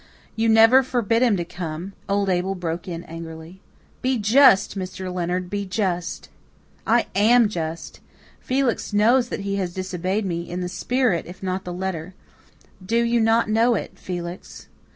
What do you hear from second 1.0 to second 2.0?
him to come,"